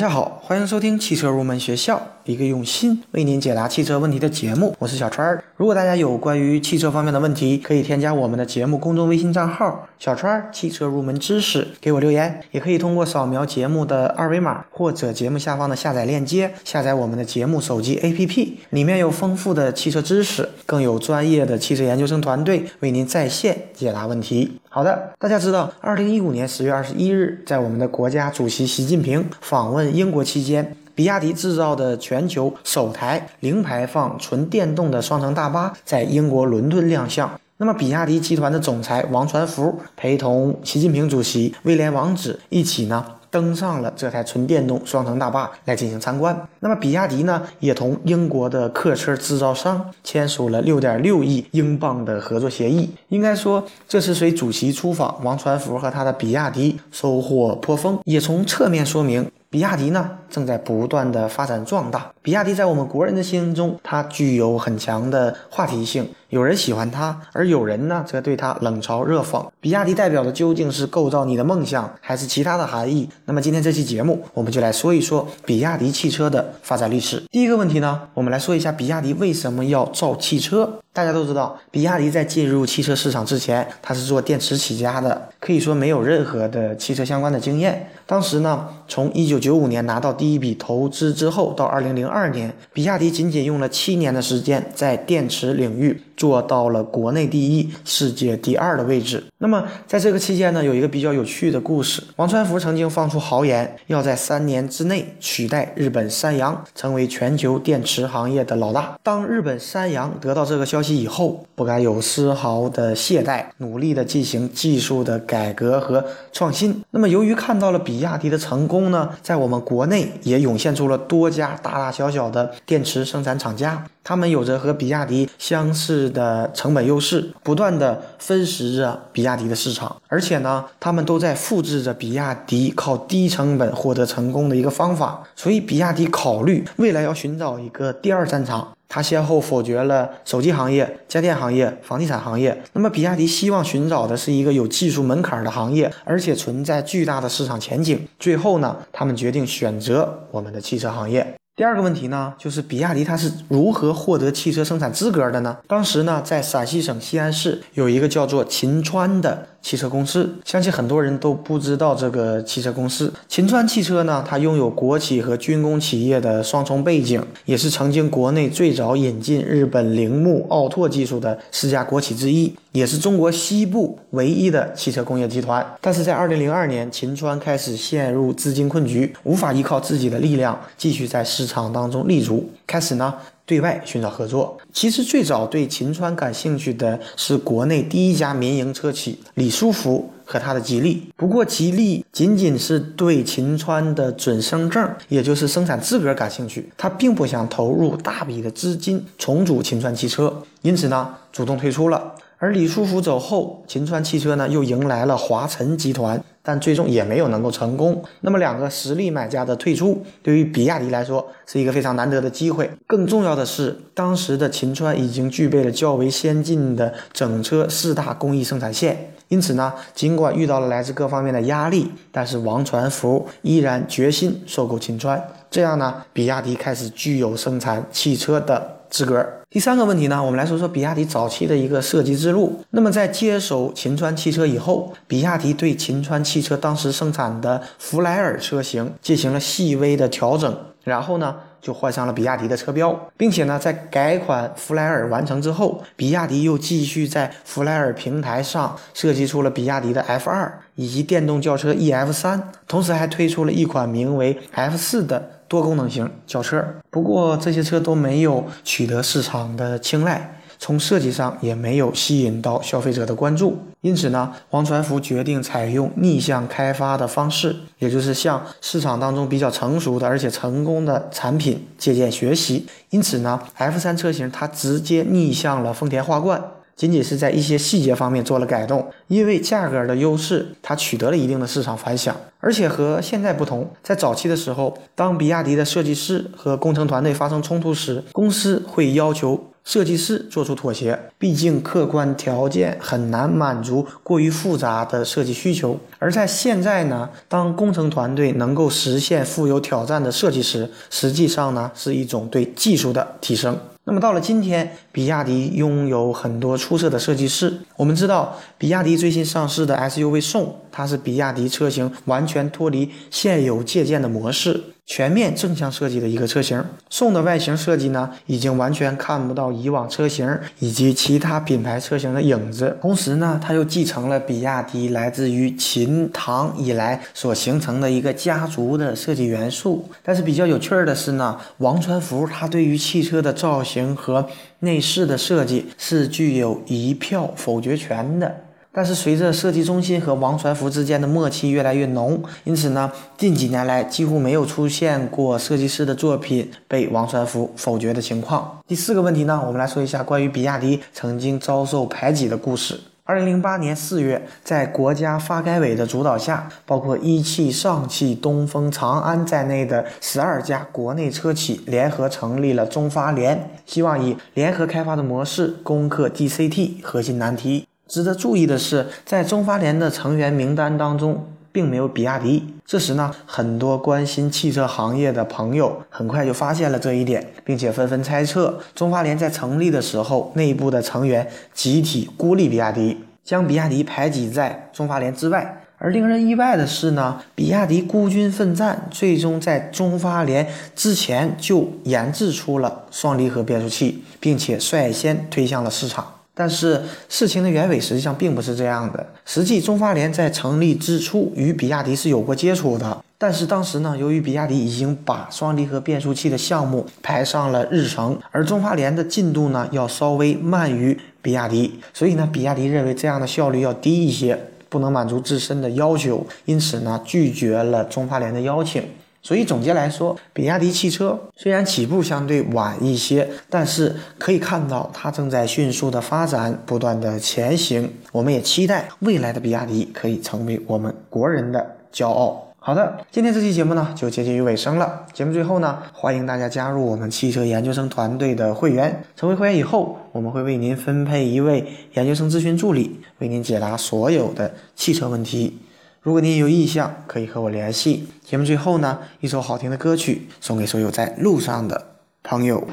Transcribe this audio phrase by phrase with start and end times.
[0.00, 4.74] 大家好，欢迎收听汽车入门学校，一个用心为您解答汽车问题的节目。
[4.78, 5.44] 我是小川儿。
[5.58, 12.40] 如果大家有关于汽车方面的问题，可以添加我们的节目公众微信账号“小川儿汽车入门知识”，给我留言。
[12.50, 24.52] 也可以通过扫描节目的二维码或者节目下方的下载链接，下载我们的节目手机 APP，里面有丰富的汽车知识，更有专业的汽车研究生团队为您在线解答问题。
[24.72, 37.28] 好的，大家知道，二零一五年十月二十一日，在我们的国家主席习近平访问英国期间，比亚迪制造的全球首台零排放纯电动的双层大巴在英国伦敦亮相。
[37.56, 43.04] 那么，比亚迪集团的总裁王传福陪同习近平主席、威廉王子一起呢。
[43.30, 46.48] 登上了这台纯电动双层大巴来进行参观。
[46.60, 52.90] 那么，比亚迪呢，也同英国的客车制造商签署了六点六亿英镑的合作协议。
[53.08, 59.30] 应该说，这次随主席出访，王传福和他的比亚迪收获颇丰，也从侧面说明。
[59.48, 62.12] 比亚迪呢，正在不断的发展壮大。
[62.22, 66.08] 比亚迪在我们国人的心中，它具有很强的话题性。
[66.30, 69.44] 有人喜欢它，而有人呢，则对它冷嘲热讽。
[69.60, 73.08] 比亚迪代表的究竟是构造你的梦想，还是其他的含义？
[73.24, 77.20] 那么今天这期节目，我们就来说一说比亚迪汽车的发展历史。
[77.32, 80.78] 第一个问题呢，我们来说一下比亚迪为什么要造汽车。
[80.92, 87.90] 大家都知道，比亚迪在进入汽车市场之前，它是做电池起家的，可以说没有任何的汽车相关的经验。
[88.06, 99.22] 当时呢，从一九九五年拿到第一笔投资之后，到二零零二年，比亚迪仅仅用了七年的时间，在电池领域做到了国内第一、世界第二的位置。
[99.38, 108.98] 那么在这个期间呢，有一个比较有趣的故事：王传福曾经放出豪言，要在三年之内取代日本三洋，成为全球电池行业的老大。
[109.04, 116.82] 当日本三洋得到这个消消息以后，不敢有丝毫的懈怠，努力的进行技术的改革和创新。
[116.92, 135.24] 那么，由于看到了比亚迪的成功呢，在我们国内也涌现出了多家大大小小的电池生产厂家，他们有着和比亚迪相似的成本优势，不断的分食着比亚迪的市场，而且呢，他们都在复制着比亚迪靠低成本获得成功的一个方法。
[135.36, 138.68] 所以，比亚迪考虑未来要寻找一个第二战场。
[138.92, 142.60] 他先后否决了手机行业、家电行业、房地产行业。
[142.72, 148.06] 那么，比亚迪希望寻找的是一个有技术门槛的行业，而且存在巨大的市场前景。
[148.18, 151.34] 最后呢，他们决定选择我们的汽车行业。
[151.56, 155.58] 第二个问题呢，就是比亚迪它是如何获得汽车生产资格的呢？
[155.68, 159.46] 当时呢，在陕西省西安市有一个叫做秦川的。
[159.62, 163.12] 汽车公司，相信很多人都不知道这个汽车公司。
[163.28, 175.64] 秦川汽车呢，它拥有国企和军工企业的双重背景，也是曾经国内最早引进日本铃木奥拓技术的四家国企之一，也是中国西部唯一的汽车工业集团。
[175.80, 183.14] 但是在二零零二年，秦川开始陷入资金困局，无法依靠自己的力量继续在市场当中立足，开始呢。
[183.50, 191.10] 对外寻找合作，其实最早对秦川感兴趣的是国内第一家民营车企李书福和他的吉利。
[191.16, 200.32] 不过，吉利仅仅是对秦川的准生证，也就是生产资格感兴趣，他并不想投入大笔的资金重组秦川汽车，
[200.62, 202.14] 因此呢，主动退出了。
[202.38, 206.22] 而李书福走后，秦川汽车呢又迎来了华晨集团。
[206.42, 208.02] 但最终也没有能够成功。
[208.22, 212.70] 那么，两个实力买家的退出，对于比亚迪来说是一个非常难得的机会。
[212.86, 219.14] 更重要的是，当时的秦川已经具备了较为先进的整车四大工艺生产线。
[219.28, 225.22] 因此呢，尽管遇到了来自各方面的压力，但是王传福依然决心收购秦川。
[225.50, 228.79] 这样呢，比亚迪开始具有生产汽车的。
[228.90, 229.26] 资格。
[229.48, 232.62] 第三个问题呢，我们来说说比亚迪早期的一个设计之路。
[232.70, 255.39] 那么在接手秦川汽车以后，比亚迪对秦川汽车当时生产的弗莱尔车型进行了细微的调整，然后呢就换上了比亚迪的车标，并且呢在改款弗莱尔完成之后，比亚迪又继续在弗莱尔平台上设计出了比亚迪的 F 二以及电动轿车 EF 三，同时还推出了一款名为 F 四的。
[255.50, 263.58] 多功能型轿车，不过这些车都没有取得市场的青睐，从设计上也没有吸引到消费者的关注。
[263.80, 272.68] 因此呢，王传福决定采用逆向开发的方式，也就是向市场当中比较成熟的而且成功的产品借鉴学习。
[272.90, 276.40] 因此呢，F3 车型它直接逆向了丰田花冠。
[276.80, 282.16] 仅仅是在一些细节方面做了改动，因为价格的优势，它取得了一定的市场反响。
[282.38, 295.78] 而且和现在不同，在早期的时候，当比亚迪的设计师和工程团队发生冲突时，公司会要求设计师做出妥协，毕竟客观条件很难满足过于复杂的设计需求。
[295.98, 303.58] 而在现在呢，当工程团队能够实现富有挑战的设计时，实际上呢是一种对技术的提升。
[303.84, 307.60] 那么到了今天，比亚迪拥有很多出色的设计师。
[307.76, 314.62] 我们知道，比亚迪最新上市的 SUV 宋，它是比亚迪车型完全脱离现有借鉴的模式。
[314.90, 322.76] 全面正向设计的一个车型，宋的外形设计呢，已经完全看不到以往车型以及其他品牌车型的影子。
[322.82, 329.88] 同时呢，它又继承了比亚迪来自于秦唐以来所形成的一个家族的设计元素。
[330.02, 334.26] 但是比较有趣儿的是呢，王传福他对于汽车的造型和
[334.58, 338.40] 内饰的设计是具有一票否决权的。
[338.72, 348.60] 但是随着设计中心和王传福之间的默契越来越浓，因此呢，近几年来几乎没有出现过设计师的作品被王传福否决的情况。
[348.68, 352.80] 第四个问题呢，我们来说一下关于比亚迪曾经遭受排挤的故事。
[353.02, 367.66] 二零零八年四月，在国家发改委的主导下，包括一汽、上汽、东风、长安在内的十二家国内车企联合成立了中发联，希望以联合开发的模式攻克 DCT 核心难题。
[367.90, 372.44] 值得注意的是，在中发联的成员名单当中，并没有比亚迪。
[372.64, 385.56] 这时呢，很多关心汽车行业的朋友很快就发现了这一点，并且纷纷猜测，中发联在成立的时候，内部的成员集体孤立比亚迪，将比亚迪排挤在中发联之外。
[385.78, 390.46] 而令人意外的是呢，比亚迪孤军奋战，最终在中发联
[390.76, 396.19] 之前就研制出了双离合变速器，并且率先推向了市场。
[396.40, 399.06] 但是事情的原委实际上并不是这样的。
[399.26, 414.38] 实际中发联在成立之初与比亚迪是有过接触的，但是当时呢，由于比亚迪已经把双离合变速器的项目排上了日程，而中发联的进度呢要稍微慢于比亚迪，所以呢，比亚迪认为这样的效率要低一些，
[414.70, 418.82] 不能满足自身的要求，因此呢，拒绝了中发联的邀请。
[419.22, 427.92] 所以总结来说，比亚迪汽车虽然起步相对晚一些，但是可以看到它正在迅速的发展，不断的前行。
[428.12, 432.46] 我们也期待未来的比亚迪可以成为我们国人的骄傲。
[432.62, 435.06] 好的，今天这期节目呢就接近于尾声了。
[435.14, 439.02] 节目最后呢，欢迎大家加入我们汽车研究生团队的会员。
[439.16, 445.58] 成为会员以后，我们会为您分配一位研究生咨询助理，为您解答所有的汽车问题。
[446.02, 448.08] 如果您有意向，可以和我联系。
[448.24, 451.88] 节目最后呢，一首好听的歌曲送给所有在路上的
[452.22, 452.66] 朋友。